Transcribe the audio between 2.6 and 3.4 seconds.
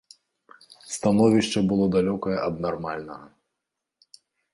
нармальнага.